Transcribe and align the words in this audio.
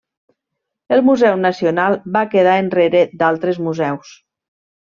El 0.97 1.03
Museu 1.09 1.37
Nacional 1.43 1.97
va 2.17 2.25
quedar 2.33 2.57
enrere 2.65 3.05
d'altres 3.21 3.61
museus. 3.69 4.19